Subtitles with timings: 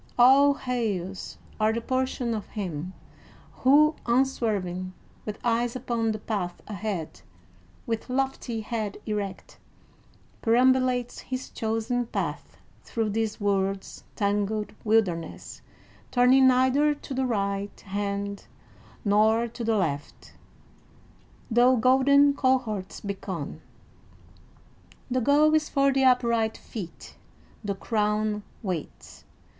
[0.17, 2.93] All hails are the portion of him,
[3.57, 4.93] who, unswerving,
[5.27, 7.21] with eyes upon the path ahead,
[7.85, 9.59] with lofty head erect,
[10.41, 15.61] perambulates his chosen path through this world's tangled wilderness,
[16.09, 18.47] turning neither to the right hand
[19.05, 20.33] nor to the left,
[21.51, 23.61] though golden cohorts beckon.
[25.11, 27.17] The goal is for the upright feet.
[27.63, 29.25] The crown waits....